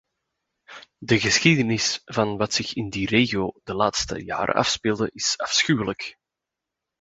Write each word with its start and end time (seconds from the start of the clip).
De 0.99 1.19
geschiedenis 1.19 2.01
van 2.05 2.37
wat 2.37 2.53
zich 2.53 2.73
in 2.73 2.89
die 2.89 3.07
regio 3.07 3.51
de 3.63 3.73
laatste 3.75 4.23
jaren 4.23 4.55
afspeelde, 4.55 5.09
is 5.13 5.33
afschuwelijk. 5.37 6.17